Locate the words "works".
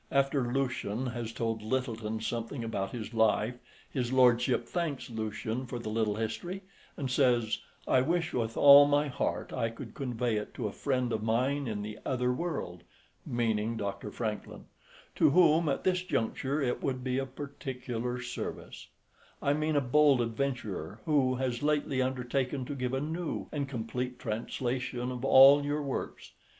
25.83-26.31